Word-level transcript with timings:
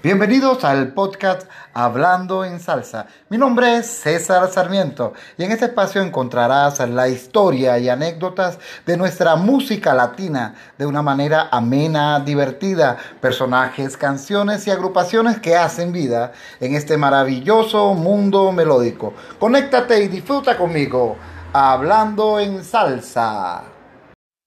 Bienvenidos 0.00 0.62
al 0.62 0.94
podcast 0.94 1.50
Hablando 1.74 2.44
en 2.44 2.60
Salsa. 2.60 3.08
Mi 3.30 3.36
nombre 3.36 3.78
es 3.78 3.86
César 3.86 4.48
Sarmiento 4.48 5.12
y 5.36 5.42
en 5.42 5.50
este 5.50 5.64
espacio 5.64 6.00
encontrarás 6.00 6.78
la 6.88 7.08
historia 7.08 7.80
y 7.80 7.88
anécdotas 7.88 8.60
de 8.86 8.96
nuestra 8.96 9.34
música 9.34 9.94
latina 9.94 10.54
de 10.78 10.86
una 10.86 11.02
manera 11.02 11.48
amena, 11.50 12.20
divertida, 12.20 12.96
personajes, 13.20 13.96
canciones 13.96 14.64
y 14.68 14.70
agrupaciones 14.70 15.40
que 15.40 15.56
hacen 15.56 15.90
vida 15.90 16.30
en 16.60 16.76
este 16.76 16.96
maravilloso 16.96 17.92
mundo 17.94 18.52
melódico. 18.52 19.14
Conéctate 19.40 20.04
y 20.04 20.06
disfruta 20.06 20.56
conmigo 20.56 21.16
Hablando 21.52 22.38
en 22.38 22.62
Salsa. 22.62 23.77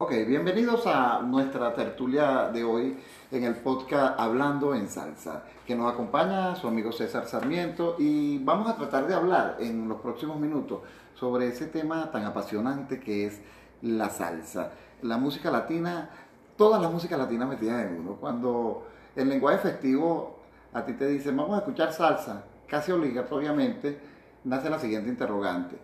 Ok, 0.04 0.13
bienvenidos 0.27 0.88
a 0.88 1.21
nuestra 1.21 1.75
tertulia 1.75 2.49
de 2.52 2.63
hoy 2.63 2.97
en 3.29 3.43
el 3.43 3.54
podcast 3.57 4.20
Hablando 4.20 4.73
en 4.73 4.89
Salsa, 4.89 5.43
que 5.63 5.75
nos 5.75 5.93
acompaña 5.93 6.55
su 6.55 6.67
amigo 6.67 6.91
César 6.91 7.27
Sarmiento 7.27 7.98
y 7.99 8.40
vamos 8.40 8.67
a 8.67 8.76
tratar 8.77 9.05
de 9.05 9.13
hablar 9.13 9.57
en 9.59 9.88
los 9.88 10.02
próximos 10.02 10.40
minutos 10.40 10.79
sobre 11.13 11.49
ese 11.49 11.67
tema 11.67 12.09
tan 12.09 12.26
apasionante 12.26 12.99
que 12.99 13.27
es 13.27 13.41
la 13.84 14.09
salsa. 14.09 14.71
La 15.03 15.17
música 15.17 15.52
latina, 15.52 16.09
toda 16.57 16.79
la 16.79 16.90
música 16.90 17.15
latina 17.15 17.45
metida 17.45 17.84
en 17.84 17.99
uno. 17.99 18.15
Cuando 18.15 18.88
el 19.15 19.29
lenguaje 19.29 19.57
efectivo 19.57 20.40
a 20.73 20.84
ti 20.84 20.93
te 20.93 21.05
dice, 21.05 21.29
vamos 21.29 21.54
a 21.54 21.59
escuchar 21.59 21.93
salsa, 21.93 22.45
casi 22.68 22.91
obligatoriamente 22.91 23.99
nace 24.45 24.68
la 24.68 24.79
siguiente 24.79 25.12
interrogante. 25.12 25.77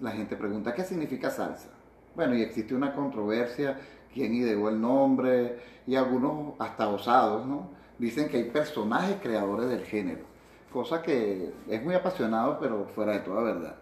La 0.00 0.10
gente 0.10 0.36
pregunta, 0.36 0.74
¿qué 0.74 0.84
significa 0.84 1.30
salsa? 1.30 1.70
Bueno, 2.14 2.36
y 2.36 2.42
existe 2.42 2.74
una 2.74 2.94
controversia 2.94 3.78
quién 4.12 4.34
ideó 4.34 4.68
el 4.68 4.80
nombre, 4.80 5.58
y 5.86 5.96
algunos 5.96 6.54
hasta 6.58 6.88
osados, 6.88 7.46
¿no? 7.46 7.70
Dicen 7.98 8.28
que 8.28 8.38
hay 8.38 8.44
personajes 8.44 9.16
creadores 9.22 9.68
del 9.68 9.84
género, 9.84 10.24
cosa 10.72 11.02
que 11.02 11.52
es 11.68 11.82
muy 11.82 11.94
apasionado, 11.94 12.58
pero 12.60 12.86
fuera 12.94 13.12
de 13.12 13.20
toda 13.20 13.42
verdad. 13.42 13.76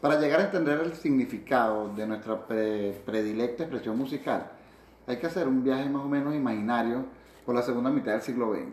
Para 0.00 0.18
llegar 0.18 0.40
a 0.40 0.44
entender 0.44 0.80
el 0.80 0.94
significado 0.94 1.94
de 1.94 2.06
nuestra 2.06 2.46
predilecta 2.46 3.64
expresión 3.64 3.98
musical, 3.98 4.50
hay 5.06 5.18
que 5.18 5.26
hacer 5.26 5.46
un 5.46 5.62
viaje 5.62 5.88
más 5.88 6.04
o 6.04 6.08
menos 6.08 6.34
imaginario 6.34 7.04
por 7.44 7.54
la 7.54 7.62
segunda 7.62 7.90
mitad 7.90 8.12
del 8.12 8.22
siglo 8.22 8.54
XX, 8.54 8.72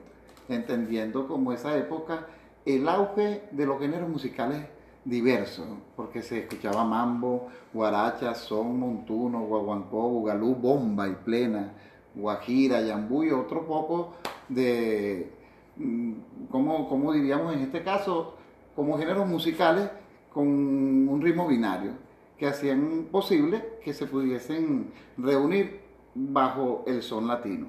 entendiendo 0.50 1.28
como 1.28 1.52
esa 1.52 1.76
época 1.76 2.28
el 2.66 2.88
auge 2.88 3.44
de 3.52 3.66
los 3.66 3.80
géneros 3.80 4.10
musicales 4.10 4.66
diverso, 5.08 5.64
porque 5.96 6.22
se 6.22 6.40
escuchaba 6.40 6.84
mambo, 6.84 7.48
guaracha, 7.74 8.36
son, 8.36 8.78
montuno, 8.78 9.46
guaguancó, 9.46 10.10
bugalú, 10.10 10.54
bomba 10.54 11.08
y 11.08 11.16
plena, 11.16 11.72
guajira, 12.14 12.82
yambú 12.82 13.24
y 13.24 13.32
otro 13.32 13.66
poco 13.66 14.16
de, 14.50 15.32
mm, 15.78 16.14
¿cómo, 16.52 17.14
diríamos 17.14 17.54
en 17.54 17.62
este 17.62 17.84
caso? 17.84 18.34
Como 18.76 18.98
géneros 18.98 19.26
musicales 19.28 19.90
con 20.34 20.46
un 20.46 21.22
ritmo 21.22 21.48
binario 21.48 21.92
que 22.38 22.48
hacían 22.48 23.08
posible 23.10 23.80
que 23.84 23.94
se 23.94 24.08
pudiesen 24.08 24.92
reunir 25.18 25.82
bajo 26.14 26.84
el 26.86 27.02
son 27.02 27.28
latino, 27.28 27.68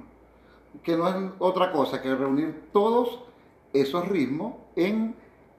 que 0.82 0.96
no 0.96 1.08
es 1.08 1.14
otra 1.38 1.70
cosa 1.70 2.02
que 2.02 2.14
reunir 2.14 2.64
todos 2.72 3.22
esos 3.72 4.08
ritmos 4.08 4.54
en 4.74 5.14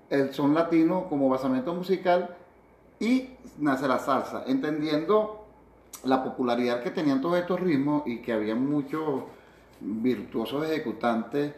el 0.10 0.34
son 0.34 0.54
latino 0.54 1.08
como 1.08 1.30
basamento 1.30 1.74
musical 1.74 2.36
y 3.00 3.30
nace 3.58 3.88
la 3.88 4.00
salsa, 4.00 4.44
entendiendo 4.48 5.46
la 6.04 6.24
popularidad 6.24 6.82
que 6.82 6.92
tenían 6.92 7.22
todos 7.22 7.38
estos 7.38 7.60
ritmos 7.60 8.04
y 8.06 8.20
que 8.20 8.34
había 8.34 8.56
muchos 8.56 9.24
virtuosos 9.80 10.66
ejecutantes, 10.66 11.54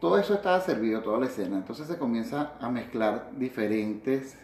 todo 0.00 0.18
eso 0.18 0.34
estaba 0.34 0.60
servido, 0.60 1.00
toda 1.00 1.18
la 1.18 1.26
escena. 1.26 1.56
Entonces 1.56 1.86
se 1.86 1.98
comienza 1.98 2.52
a 2.60 2.70
mezclar 2.70 3.30
diferentes 3.36 4.36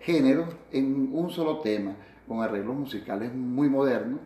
géneros 0.00 0.48
en 0.70 1.10
un 1.12 1.30
solo 1.30 1.58
tema, 1.58 1.96
con 2.26 2.42
arreglos 2.42 2.76
musicales 2.76 3.34
muy 3.34 3.68
modernos, 3.68 4.20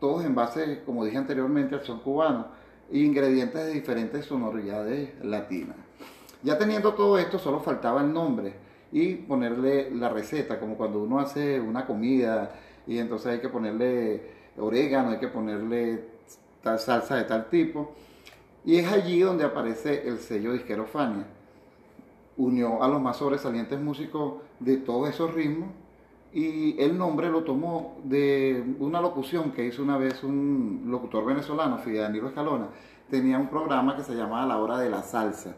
todos 0.00 0.24
en 0.24 0.34
base, 0.34 0.82
como 0.84 1.04
dije 1.04 1.16
anteriormente, 1.16 1.74
al 1.74 1.84
son 1.84 2.00
cubano, 2.00 2.48
e 2.90 2.98
ingredientes 2.98 3.64
de 3.64 3.72
diferentes 3.72 4.24
sonoridades 4.26 5.10
latinas. 5.24 5.76
Ya 6.44 6.58
teniendo 6.58 6.92
todo 6.92 7.18
esto, 7.18 7.38
solo 7.38 7.58
faltaba 7.60 8.02
el 8.02 8.12
nombre 8.12 8.52
y 8.92 9.14
ponerle 9.14 9.90
la 9.90 10.10
receta, 10.10 10.60
como 10.60 10.76
cuando 10.76 11.02
uno 11.02 11.18
hace 11.18 11.58
una 11.58 11.86
comida 11.86 12.54
y 12.86 12.98
entonces 12.98 13.32
hay 13.32 13.40
que 13.40 13.48
ponerle 13.48 14.30
orégano, 14.58 15.12
hay 15.12 15.18
que 15.18 15.28
ponerle 15.28 16.04
tal 16.62 16.78
salsa 16.78 17.16
de 17.16 17.24
tal 17.24 17.48
tipo. 17.48 17.94
Y 18.62 18.76
es 18.76 18.92
allí 18.92 19.20
donde 19.20 19.42
aparece 19.42 20.06
el 20.06 20.18
sello 20.18 20.52
disquero 20.52 20.84
Fania. 20.84 21.24
Unió 22.36 22.82
a 22.82 22.88
los 22.88 23.00
más 23.00 23.16
sobresalientes 23.16 23.80
músicos 23.80 24.34
de 24.60 24.76
todos 24.76 25.08
esos 25.08 25.32
ritmos 25.32 25.70
y 26.34 26.78
el 26.78 26.98
nombre 26.98 27.30
lo 27.30 27.42
tomó 27.42 27.96
de 28.04 28.76
una 28.80 29.00
locución 29.00 29.52
que 29.52 29.64
hizo 29.64 29.82
una 29.82 29.96
vez 29.96 30.22
un 30.22 30.82
locutor 30.88 31.24
venezolano, 31.24 31.78
Fidel 31.78 32.02
Danilo 32.02 32.28
Escalona. 32.28 32.68
Tenía 33.08 33.38
un 33.38 33.48
programa 33.48 33.96
que 33.96 34.02
se 34.02 34.14
llamaba 34.14 34.44
La 34.44 34.58
Hora 34.58 34.76
de 34.76 34.90
la 34.90 35.02
Salsa 35.02 35.56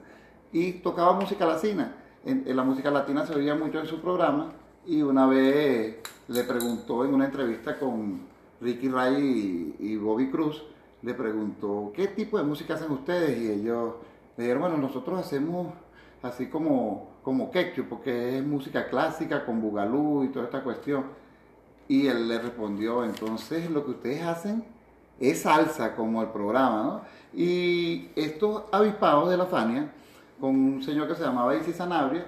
y 0.53 0.73
tocaba 0.75 1.13
música 1.13 1.47
latina. 1.47 1.95
En, 2.25 2.45
la 2.57 2.65
música 2.65 2.91
latina 2.91 3.25
se 3.25 3.35
oía 3.35 3.55
mucho 3.55 3.79
en 3.79 3.87
su 3.87 4.01
programa 4.01 4.53
y 4.85 5.03
una 5.03 5.27
vez 5.27 5.99
le 6.29 6.45
preguntó 6.45 7.05
en 7.05 7.15
una 7.15 7.27
entrevista 7.27 7.79
con 7.79 8.21
Ricky 8.61 8.89
Ray 8.89 9.77
y, 9.79 9.97
Bobby 9.97 10.31
Cruz, 10.31 10.63
le 11.03 11.15
preguntó, 11.15 11.93
¿qué 11.95 12.09
tipo 12.09 12.39
de 12.39 12.45
música 12.45 12.75
hacen 12.75 12.91
ustedes? 12.91 13.39
Y 13.39 13.61
ellos 13.61 13.95
le 14.37 14.45
dijeron, 14.45 14.63
bueno, 14.63 14.77
nosotros 14.77 15.21
hacemos 15.21 15.69
así 16.23 16.47
como, 16.47 17.11
como 17.23 17.51
porque 17.89 18.39
es 18.39 18.45
música 18.45 18.89
clásica 18.89 19.45
con 19.45 19.61
bugalú 19.61 20.25
y 20.25 20.29
toda 20.29 20.47
esta 20.47 20.63
cuestión. 20.63 21.05
Y 21.89 22.09
él 22.09 22.27
le 22.27 22.41
respondió, 22.41 23.05
entonces 23.05 23.71
lo 23.71 23.85
que 23.85 23.93
ustedes 23.93 24.23
hacen 24.23 24.65
es 25.21 25.43
salsa 25.43 25.95
como 25.95 26.23
el 26.23 26.29
programa, 26.29 26.83
¿no? 26.83 27.03
Y 27.33 28.09
estos 28.17 28.65
avispados 28.73 29.31
de 29.31 29.37
la 29.37 29.47
Fania 29.47 29.93
con 30.41 30.51
un 30.51 30.83
señor 30.83 31.09
que 31.09 31.15
se 31.15 31.23
llamaba 31.23 31.57
Isis 31.57 31.77
Sanabria, 31.77 32.27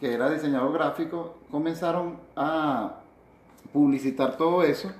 que 0.00 0.12
era 0.12 0.30
diseñador 0.30 0.72
gráfico, 0.72 1.38
comenzaron 1.50 2.18
a 2.36 3.00
publicitar 3.72 4.36
todo 4.36 4.62
eso 4.62 4.92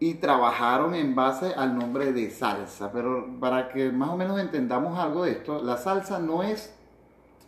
y 0.00 0.14
trabajaron 0.14 0.94
en 0.94 1.14
base 1.14 1.54
al 1.56 1.76
nombre 1.76 2.12
de 2.12 2.30
salsa. 2.30 2.92
Pero 2.92 3.28
para 3.40 3.68
que 3.70 3.90
más 3.90 4.10
o 4.10 4.16
menos 4.16 4.38
entendamos 4.38 4.98
algo 4.98 5.24
de 5.24 5.32
esto, 5.32 5.62
la 5.62 5.76
salsa 5.76 6.18
no 6.18 6.42
es 6.42 6.74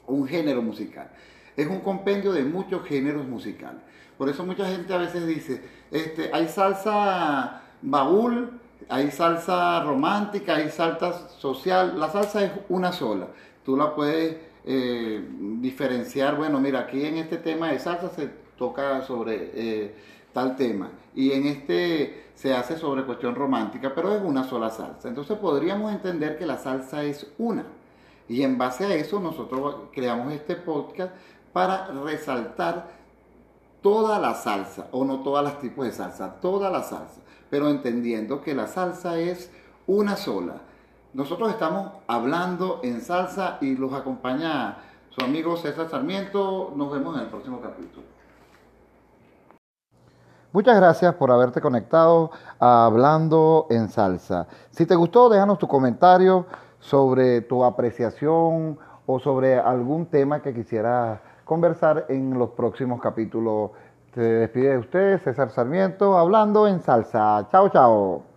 un 0.07 0.27
género 0.27 0.63
musical, 0.63 1.11
es 1.57 1.69
un 1.69 1.81
compendio 1.81 2.33
de 2.33 2.45
muchos 2.45 2.85
géneros 2.87 3.27
musicales. 3.27 3.81
Por 4.17 4.29
eso 4.29 4.45
mucha 4.45 4.67
gente 4.67 4.93
a 4.93 4.99
veces 4.99 5.27
dice, 5.27 5.63
este, 5.91 6.31
hay 6.33 6.49
salsa 6.49 7.63
baúl, 7.81 8.51
hay 8.89 9.11
salsa 9.11 9.83
romántica, 9.83 10.57
hay 10.57 10.69
salsa 10.69 11.29
social. 11.29 11.99
La 11.99 12.11
salsa 12.11 12.45
es 12.45 12.53
una 12.69 12.93
sola 12.93 13.29
tú 13.65 13.77
la 13.77 13.95
puedes 13.95 14.37
eh, 14.65 15.25
diferenciar, 15.61 16.37
bueno, 16.37 16.61
mira, 16.61 16.81
aquí 16.81 17.05
en 17.05 17.17
este 17.17 17.39
tema 17.39 17.73
de 17.73 17.79
salsa 17.79 18.11
se 18.11 18.29
toca 18.59 19.03
sobre 19.03 19.51
eh, 19.55 19.95
tal 20.33 20.57
tema 20.57 20.91
y 21.15 21.33
en 21.33 21.47
este 21.47 22.31
se 22.35 22.55
hace 22.55 22.77
sobre 22.77 23.05
cuestión 23.05 23.35
romántica, 23.35 23.93
pero 23.95 24.15
es 24.15 24.23
una 24.23 24.45
sola 24.45 24.71
salsa. 24.71 25.09
Entonces 25.09 25.37
podríamos 25.39 25.93
entender 25.93 26.39
que 26.39 26.47
la 26.47 26.57
salsa 26.57 27.03
es 27.03 27.27
una. 27.37 27.67
Y 28.29 28.43
en 28.43 28.57
base 28.57 28.87
a 28.87 28.95
eso 28.95 29.21
nosotros 29.21 29.89
creamos 29.93 30.33
este 30.33 30.57
podcast 30.57 31.13
para 31.53 31.89
resaltar 31.89 32.89
toda 33.83 34.19
la 34.19 34.35
salsa, 34.35 34.89
o 34.93 35.05
no 35.05 35.21
todas 35.23 35.43
las 35.45 35.59
tipos 35.59 35.85
de 35.85 35.93
salsa, 35.93 36.41
toda 36.41 36.71
la 36.71 36.83
salsa, 36.83 37.21
pero 37.51 37.69
entendiendo 37.69 38.41
que 38.41 38.55
la 38.55 38.67
salsa 38.67 39.19
es 39.19 39.51
una 39.87 40.17
sola 40.17 40.63
nosotros 41.13 41.51
estamos 41.51 41.93
hablando 42.07 42.81
en 42.83 43.01
salsa 43.01 43.59
y 43.61 43.77
los 43.77 43.93
acompaña 43.93 44.77
su 45.11 45.25
amigo 45.25 45.57
César 45.57 45.89
Sarmiento. 45.89 46.73
Nos 46.77 46.93
vemos 46.93 47.17
en 47.17 47.23
el 47.23 47.29
próximo 47.29 47.61
capítulo. 47.61 48.07
Muchas 50.53 50.77
gracias 50.77 51.15
por 51.15 51.31
haberte 51.31 51.61
conectado 51.61 52.31
a 52.59 52.87
Hablando 52.87 53.67
en 53.71 53.89
Salsa. 53.89 54.49
Si 54.71 54.85
te 54.85 54.97
gustó, 54.97 55.29
déjanos 55.29 55.59
tu 55.59 55.69
comentario 55.69 56.47
sobre 56.81 57.41
tu 57.41 57.65
apreciación 57.65 58.77
o 59.07 59.21
sobre 59.21 59.59
algún 59.59 60.07
tema 60.07 60.43
que 60.43 60.53
quisieras 60.53 61.21
conversar 61.45 62.07
en 62.09 62.37
los 62.37 62.51
próximos 62.51 63.01
capítulos. 63.01 63.71
Se 64.15 64.21
despide 64.23 64.71
de 64.71 64.79
ustedes, 64.79 65.23
César 65.23 65.51
Sarmiento, 65.51 66.19
hablando 66.19 66.67
en 66.67 66.81
salsa. 66.81 67.47
Chao, 67.53 67.69
chao. 67.69 68.30